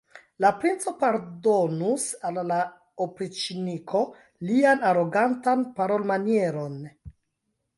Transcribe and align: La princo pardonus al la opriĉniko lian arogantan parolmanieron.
La 0.43 0.49
princo 0.61 0.91
pardonus 1.01 2.05
al 2.29 2.39
la 2.51 2.57
opriĉniko 3.05 4.01
lian 4.53 4.83
arogantan 4.93 5.63
parolmanieron. 5.79 6.83